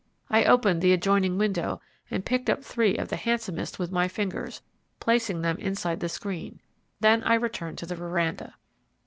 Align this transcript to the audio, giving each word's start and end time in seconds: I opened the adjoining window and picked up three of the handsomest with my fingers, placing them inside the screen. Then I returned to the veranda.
I 0.31 0.45
opened 0.45 0.81
the 0.81 0.93
adjoining 0.93 1.37
window 1.37 1.79
and 2.09 2.25
picked 2.25 2.49
up 2.49 2.63
three 2.63 2.97
of 2.97 3.09
the 3.09 3.15
handsomest 3.17 3.77
with 3.77 3.91
my 3.91 4.07
fingers, 4.07 4.63
placing 4.99 5.43
them 5.43 5.57
inside 5.59 5.99
the 5.99 6.09
screen. 6.09 6.59
Then 7.01 7.21
I 7.23 7.35
returned 7.35 7.77
to 7.77 7.85
the 7.85 7.93
veranda. 7.93 8.55